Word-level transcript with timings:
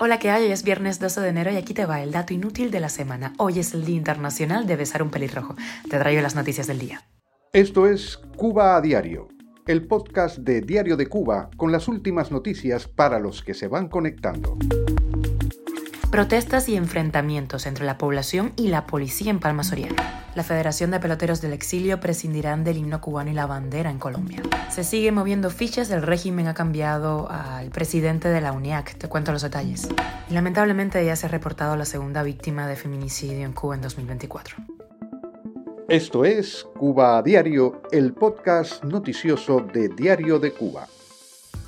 Hola, 0.00 0.18
¿qué 0.18 0.30
hay? 0.30 0.44
Hoy 0.46 0.50
es 0.50 0.64
viernes 0.64 0.98
12 0.98 1.20
de 1.20 1.28
enero 1.28 1.52
y 1.52 1.56
aquí 1.56 1.74
te 1.74 1.86
va 1.86 2.02
el 2.02 2.10
dato 2.10 2.34
inútil 2.34 2.72
de 2.72 2.80
la 2.80 2.88
semana. 2.88 3.32
Hoy 3.38 3.60
es 3.60 3.72
el 3.72 3.84
Día 3.84 3.96
Internacional 3.96 4.66
de 4.66 4.74
Besar 4.74 5.02
un 5.02 5.10
Pelirrojo. 5.10 5.54
Te 5.88 5.98
traigo 5.98 6.20
las 6.20 6.34
noticias 6.34 6.66
del 6.66 6.80
día. 6.80 7.02
Esto 7.52 7.86
es 7.86 8.16
Cuba 8.36 8.76
a 8.76 8.80
Diario, 8.80 9.28
el 9.68 9.86
podcast 9.86 10.38
de 10.38 10.60
Diario 10.60 10.96
de 10.96 11.06
Cuba 11.06 11.50
con 11.56 11.70
las 11.70 11.86
últimas 11.86 12.32
noticias 12.32 12.88
para 12.88 13.20
los 13.20 13.44
que 13.44 13.54
se 13.54 13.68
van 13.68 13.88
conectando. 13.88 14.58
Protestas 16.14 16.68
y 16.68 16.76
enfrentamientos 16.76 17.66
entre 17.66 17.84
la 17.84 17.98
población 17.98 18.52
y 18.54 18.68
la 18.68 18.86
policía 18.86 19.32
en 19.32 19.40
Palma 19.40 19.64
Soriana. 19.64 20.30
La 20.36 20.44
Federación 20.44 20.92
de 20.92 21.00
Peloteros 21.00 21.40
del 21.40 21.52
Exilio 21.52 21.98
prescindirán 21.98 22.62
del 22.62 22.76
himno 22.76 23.00
cubano 23.00 23.32
y 23.32 23.34
la 23.34 23.46
bandera 23.46 23.90
en 23.90 23.98
Colombia. 23.98 24.40
Se 24.70 24.84
sigue 24.84 25.10
moviendo 25.10 25.50
fichas, 25.50 25.90
el 25.90 26.02
régimen 26.02 26.46
ha 26.46 26.54
cambiado 26.54 27.28
al 27.28 27.70
presidente 27.70 28.28
de 28.28 28.40
la 28.40 28.52
UNIAC, 28.52 28.96
te 28.96 29.08
cuento 29.08 29.32
los 29.32 29.42
detalles. 29.42 29.88
Lamentablemente 30.30 31.04
ya 31.04 31.16
se 31.16 31.26
ha 31.26 31.30
reportado 31.30 31.74
la 31.76 31.84
segunda 31.84 32.22
víctima 32.22 32.68
de 32.68 32.76
feminicidio 32.76 33.44
en 33.44 33.52
Cuba 33.52 33.74
en 33.74 33.80
2024. 33.80 34.54
Esto 35.88 36.24
es 36.24 36.64
Cuba 36.78 37.20
Diario, 37.22 37.82
el 37.90 38.14
podcast 38.14 38.84
noticioso 38.84 39.66
de 39.74 39.88
Diario 39.88 40.38
de 40.38 40.52
Cuba 40.52 40.86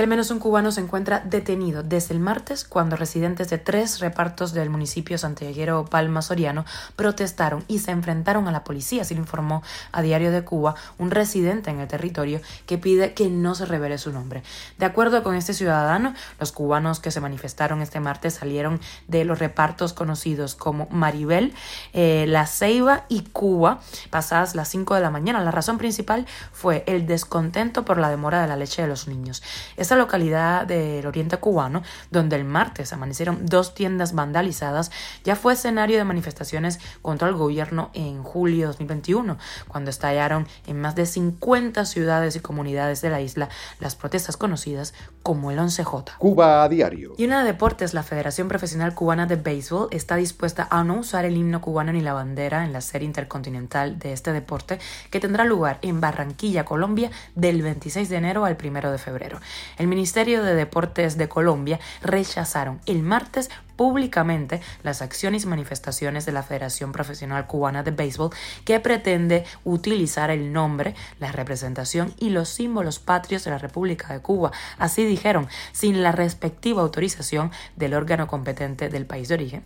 al 0.00 0.08
menos 0.08 0.30
un 0.30 0.38
cubano 0.38 0.70
se 0.72 0.80
encuentra 0.80 1.20
detenido 1.20 1.82
desde 1.82 2.14
el 2.14 2.20
martes 2.20 2.64
cuando 2.64 2.96
residentes 2.96 3.48
de 3.50 3.58
tres 3.58 4.00
repartos 4.00 4.52
del 4.52 4.70
municipio 4.70 5.18
santiaguero 5.18 5.84
Palma 5.84 6.22
Soriano 6.22 6.64
protestaron 6.96 7.64
y 7.68 7.78
se 7.78 7.90
enfrentaron 7.90 8.48
a 8.48 8.52
la 8.52 8.64
policía, 8.64 9.02
así 9.02 9.14
lo 9.14 9.20
informó 9.20 9.62
a 9.92 10.02
Diario 10.02 10.30
de 10.30 10.44
Cuba 10.44 10.74
un 10.98 11.10
residente 11.10 11.70
en 11.70 11.80
el 11.80 11.88
territorio 11.88 12.40
que 12.66 12.78
pide 12.78 13.14
que 13.14 13.28
no 13.28 13.54
se 13.54 13.66
revele 13.66 13.98
su 13.98 14.12
nombre. 14.12 14.42
De 14.78 14.86
acuerdo 14.86 15.22
con 15.22 15.34
este 15.34 15.54
ciudadano, 15.54 16.14
los 16.38 16.52
cubanos 16.52 17.00
que 17.00 17.10
se 17.10 17.20
manifestaron 17.20 17.82
este 17.82 18.00
martes 18.00 18.34
salieron 18.34 18.80
de 19.06 19.24
los 19.24 19.38
repartos 19.38 19.92
conocidos 19.92 20.54
como 20.54 20.88
Maribel, 20.90 21.54
eh, 21.92 22.26
La 22.28 22.46
Ceiba 22.46 23.04
y 23.08 23.22
Cuba 23.22 23.80
pasadas 24.10 24.54
las 24.54 24.68
5 24.68 24.94
de 24.94 25.00
la 25.00 25.10
mañana. 25.10 25.40
La 25.40 25.50
razón 25.50 25.78
principal 25.78 26.26
fue 26.52 26.84
el 26.86 27.06
descontento 27.06 27.84
por 27.84 27.98
la 27.98 28.10
demora 28.10 28.42
de 28.42 28.48
la 28.48 28.56
leche 28.56 28.82
de 28.82 28.88
los 28.88 29.08
niños. 29.08 29.42
Esta 29.88 29.96
localidad 29.96 30.66
del 30.66 31.06
oriente 31.06 31.38
cubano, 31.38 31.82
donde 32.10 32.36
el 32.36 32.44
martes 32.44 32.92
amanecieron 32.92 33.46
dos 33.46 33.72
tiendas 33.72 34.14
vandalizadas, 34.14 34.90
ya 35.24 35.34
fue 35.34 35.54
escenario 35.54 35.96
de 35.96 36.04
manifestaciones 36.04 36.78
contra 37.00 37.26
el 37.26 37.34
gobierno 37.34 37.88
en 37.94 38.22
julio 38.22 38.58
de 38.58 38.66
2021, 38.66 39.38
cuando 39.66 39.88
estallaron 39.88 40.46
en 40.66 40.78
más 40.78 40.94
de 40.94 41.06
50 41.06 41.86
ciudades 41.86 42.36
y 42.36 42.40
comunidades 42.40 43.00
de 43.00 43.08
la 43.08 43.22
isla 43.22 43.48
las 43.80 43.96
protestas 43.96 44.36
conocidas 44.36 44.92
como 45.22 45.50
el 45.50 45.58
11J. 45.58 46.18
Cuba 46.18 46.64
a 46.64 46.68
diario. 46.68 47.14
Y 47.16 47.24
una 47.24 47.40
de 47.40 47.46
deportes, 47.46 47.94
la 47.94 48.02
Federación 48.02 48.48
Profesional 48.48 48.94
Cubana 48.94 49.24
de 49.24 49.36
Béisbol 49.36 49.88
está 49.90 50.16
dispuesta 50.16 50.68
a 50.70 50.84
no 50.84 50.98
usar 50.98 51.24
el 51.24 51.34
himno 51.34 51.62
cubano 51.62 51.94
ni 51.94 52.02
la 52.02 52.12
bandera 52.12 52.66
en 52.66 52.74
la 52.74 52.82
serie 52.82 53.06
intercontinental 53.06 53.98
de 53.98 54.12
este 54.12 54.34
deporte 54.34 54.80
que 55.10 55.18
tendrá 55.18 55.44
lugar 55.44 55.78
en 55.80 56.02
Barranquilla, 56.02 56.66
Colombia, 56.66 57.10
del 57.34 57.62
26 57.62 58.10
de 58.10 58.16
enero 58.16 58.44
al 58.44 58.58
1 58.62 58.92
de 58.92 58.98
febrero 58.98 59.40
el 59.76 59.86
Ministerio 59.86 60.42
de 60.42 60.54
Deportes 60.54 61.18
de 61.18 61.28
Colombia 61.28 61.80
rechazaron 62.02 62.80
el 62.86 63.02
martes 63.02 63.50
públicamente 63.78 64.60
las 64.82 65.02
acciones 65.02 65.44
y 65.44 65.46
manifestaciones 65.46 66.26
de 66.26 66.32
la 66.32 66.42
Federación 66.42 66.90
Profesional 66.90 67.46
Cubana 67.46 67.84
de 67.84 67.92
Béisbol 67.92 68.30
que 68.64 68.80
pretende 68.80 69.44
utilizar 69.64 70.30
el 70.30 70.52
nombre, 70.52 70.96
la 71.20 71.30
representación 71.30 72.12
y 72.18 72.30
los 72.30 72.48
símbolos 72.48 72.98
patrios 72.98 73.44
de 73.44 73.52
la 73.52 73.58
República 73.58 74.12
de 74.12 74.18
Cuba. 74.18 74.50
Así 74.78 75.04
dijeron, 75.04 75.46
sin 75.70 76.02
la 76.02 76.10
respectiva 76.10 76.82
autorización 76.82 77.52
del 77.76 77.94
órgano 77.94 78.26
competente 78.26 78.88
del 78.88 79.06
país 79.06 79.28
de 79.28 79.34
origen, 79.34 79.62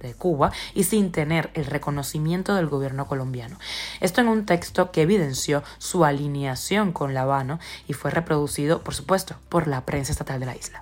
de 0.00 0.12
Cuba, 0.12 0.52
y 0.74 0.84
sin 0.84 1.10
tener 1.10 1.50
el 1.54 1.64
reconocimiento 1.64 2.54
del 2.54 2.66
gobierno 2.66 3.06
colombiano. 3.06 3.58
Esto 4.00 4.20
en 4.20 4.28
un 4.28 4.44
texto 4.44 4.92
que 4.92 5.00
evidenció 5.00 5.62
su 5.78 6.04
alineación 6.04 6.92
con 6.92 7.14
La 7.14 7.22
Habana 7.22 7.60
y 7.88 7.94
fue 7.94 8.10
reproducido, 8.10 8.82
por 8.82 8.94
supuesto, 8.94 9.36
por 9.48 9.68
la 9.68 9.86
prensa 9.86 10.12
estatal 10.12 10.38
de 10.38 10.46
la 10.46 10.54
isla. 10.54 10.80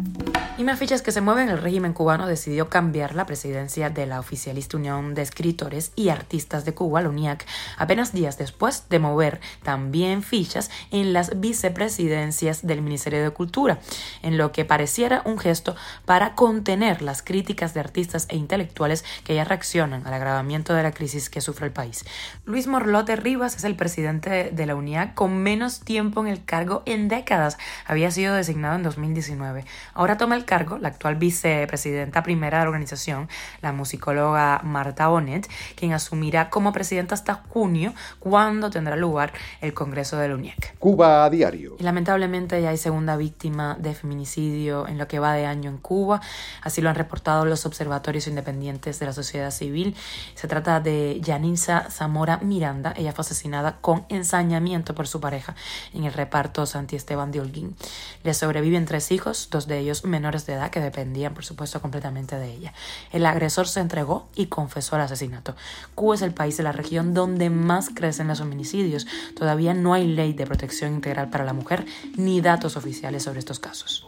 Y 0.59 0.65
más 0.65 0.81
fichas 0.81 1.01
que 1.01 1.13
se 1.13 1.21
mueven, 1.21 1.49
el 1.49 1.59
régimen 1.59 1.93
cubano 1.93 2.27
decidió 2.27 2.72
cambiar 2.73 3.15
la 3.15 3.27
presidencia 3.27 3.91
de 3.91 4.07
la 4.07 4.19
oficialista 4.19 4.79
Unión 4.79 5.13
de 5.13 5.21
Escritores 5.21 5.93
y 5.95 6.09
Artistas 6.09 6.65
de 6.65 6.73
Cuba, 6.73 7.03
la 7.03 7.11
UNIAC, 7.11 7.45
apenas 7.77 8.15
días 8.15 8.39
después 8.39 8.89
de 8.89 8.99
mover 8.99 9.43
también 9.63 10.23
fichas 10.23 10.71
en 10.91 11.13
las 11.13 11.39
vicepresidencias 11.39 12.67
del 12.67 12.81
Ministerio 12.81 13.23
de 13.23 13.29
Cultura, 13.29 13.79
en 14.23 14.39
lo 14.39 14.53
que 14.53 14.65
pareciera 14.65 15.21
un 15.27 15.39
gesto 15.39 15.77
para 16.07 16.35
contener 16.35 17.03
las 17.03 17.21
críticas 17.21 17.75
de 17.75 17.81
artistas 17.81 18.25
e 18.31 18.37
intelectuales 18.37 19.05
que 19.23 19.35
ya 19.35 19.45
reaccionan 19.45 20.07
al 20.07 20.15
agravamiento 20.15 20.73
de 20.73 20.83
la 20.83 20.93
crisis 20.93 21.29
que 21.29 21.43
sufre 21.43 21.67
el 21.67 21.73
país. 21.75 22.07
Luis 22.47 22.69
Morlote 22.69 23.17
Rivas 23.17 23.55
es 23.55 23.65
el 23.65 23.77
presidente 23.77 24.51
de 24.51 24.67
la 24.67 24.77
UNIAC 24.77 25.13
con 25.13 25.37
menos 25.43 25.81
tiempo 25.81 26.23
en 26.23 26.29
el 26.29 26.43
cargo 26.43 26.83
en 26.87 27.09
décadas. 27.09 27.59
Había 27.85 28.11
sido 28.11 28.35
designado 28.35 28.77
en 28.77 28.83
2019. 28.83 29.67
Ahora 29.93 30.17
toma 30.17 30.37
el 30.37 30.47
cargo 30.47 30.79
la 30.79 30.89
actual 30.89 31.17
vicepresidenta 31.17 32.23
primera 32.23 32.62
la 32.65 32.71
organización, 32.71 33.29
la 33.61 33.73
musicóloga 33.73 34.61
Marta 34.63 35.09
Bonet, 35.09 35.49
quien 35.75 35.93
asumirá 35.93 36.51
como 36.51 36.73
presidenta 36.73 37.15
hasta 37.15 37.35
junio, 37.35 37.95
cuando 38.19 38.71
tendrá 38.71 38.97
lugar 38.97 39.33
el 39.61 39.75
Congreso 39.75 40.17
de 40.17 40.29
la 40.29 40.35
UNIEC. 40.35 40.79
Cuba 40.79 41.25
a 41.25 41.31
diario. 41.31 41.77
Y 41.79 41.83
lamentablemente 41.83 42.61
ya 42.61 42.71
hay 42.71 42.77
segunda 42.77 43.17
víctima 43.17 43.77
de 43.79 43.95
feminicidio 43.95 44.87
en 44.89 44.99
lo 44.99 45.09
que 45.09 45.19
va 45.19 45.35
de 45.35 45.47
año 45.47 45.71
en 45.71 45.79
Cuba, 45.79 46.21
así 46.63 46.81
lo 46.81 46.89
han 46.89 46.97
reportado 46.97 47.45
los 47.45 47.67
observatorios 47.67 48.27
independientes 48.27 48.99
de 48.99 49.07
la 49.07 49.13
sociedad 49.13 49.51
civil. 49.51 49.97
Se 50.35 50.49
trata 50.49 50.81
de 50.81 51.21
Yanisa 51.21 51.91
Zamora 51.91 52.39
Miranda, 52.39 52.95
ella 52.97 53.13
fue 53.13 53.23
asesinada 53.23 53.79
con 53.81 54.05
ensañamiento 54.09 54.95
por 54.95 55.07
su 55.07 55.21
pareja 55.21 55.55
en 55.93 56.05
el 56.05 56.13
reparto 56.13 56.67
Santi 56.67 56.97
Esteban 56.97 57.33
de 57.33 57.41
Holguín. 57.41 57.77
Le 58.23 58.35
sobreviven 58.35 58.87
tres 58.87 59.11
hijos, 59.13 59.49
dos 59.51 59.67
de 59.67 59.79
ellos 59.79 60.05
menores 60.05 60.47
de 60.47 60.55
edad 60.55 60.71
que 60.71 60.81
dependían, 60.81 61.35
por 61.35 61.45
supuesto, 61.45 61.81
completamente 61.81 62.37
de 62.37 62.52
ella. 62.53 62.73
El 63.13 63.27
agresor 63.27 63.69
se 63.69 63.81
entregó 63.81 64.29
y 64.35 64.47
confesó 64.47 64.97
el 64.97 65.03
asesinato. 65.03 65.55
Cuba 65.95 66.15
es 66.15 66.23
el 66.23 66.33
país 66.33 66.57
de 66.57 66.63
la 66.63 66.73
región 66.73 67.15
donde 67.15 67.51
más 67.51 67.91
crecen 67.91 68.29
los 68.29 68.41
homicidios. 68.41 69.07
Todavía 69.37 69.75
no 69.75 69.95
hay 69.95 70.07
ley 70.07 70.33
de 70.33 70.47
protección 70.47 70.95
integral 70.95 71.31
para 71.31 71.45
la 71.45 71.53
mujer 71.53 71.85
ni 72.17 72.41
datos 72.41 72.77
oficiales 72.77 73.23
sobre 73.23 73.39
estos 73.39 73.59
casos. 73.59 74.05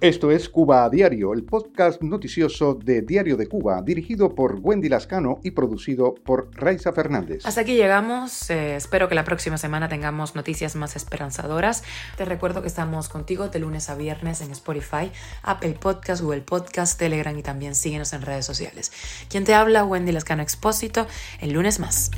Esto 0.00 0.30
es 0.30 0.48
Cuba 0.48 0.84
a 0.84 0.90
Diario, 0.90 1.32
el 1.32 1.44
podcast 1.44 2.02
noticioso 2.02 2.74
de 2.74 3.02
Diario 3.02 3.36
de 3.36 3.46
Cuba, 3.46 3.82
dirigido 3.82 4.34
por 4.34 4.58
Wendy 4.60 4.88
Lascano 4.88 5.40
y 5.42 5.50
producido 5.50 6.14
por 6.14 6.50
Raiza 6.54 6.92
Fernández. 6.92 7.44
Hasta 7.46 7.62
aquí 7.62 7.74
llegamos. 7.74 8.50
Eh, 8.50 8.76
espero 8.76 9.08
que 9.08 9.14
la 9.14 9.24
próxima 9.24 9.58
semana 9.58 9.88
tengamos 9.88 10.34
noticias 10.34 10.76
más 10.76 10.96
esperanzadoras. 10.96 11.82
Te 12.16 12.24
recuerdo 12.24 12.62
que 12.62 12.68
estamos 12.68 13.08
contigo 13.08 13.48
de 13.48 13.58
lunes 13.58 13.90
a 13.90 13.94
viernes 13.94 14.40
en 14.40 14.50
Spotify, 14.52 15.10
Apple 15.42 15.76
Podcast, 15.80 16.22
Google 16.22 16.42
Podcast, 16.42 16.98
Telegram 16.98 17.36
y 17.36 17.42
también 17.42 17.74
síguenos 17.78 18.12
en 18.12 18.22
redes 18.22 18.46
sociales. 18.46 18.92
Quien 19.28 19.44
te 19.44 19.54
habla, 19.54 19.84
Wendy 19.84 20.12
Lascano 20.12 20.42
Expósito, 20.42 21.06
el 21.40 21.52
lunes 21.52 21.78
más. 21.78 22.10